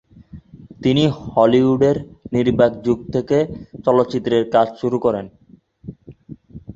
[0.83, 1.97] তিনি হলিউডের
[2.33, 3.37] নির্বাক যুগ থেকে
[3.85, 5.25] চলচ্চিত্রে কাজ শুরু করেন।